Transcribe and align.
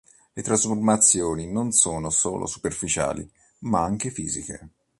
Le 0.33 0.41
trasformazioni 0.41 1.45
non 1.45 1.73
sono 1.73 2.09
solo 2.09 2.47
"superficiali", 2.47 3.31
ma 3.59 3.83
anche 3.83 4.09
fisiche. 4.09 4.69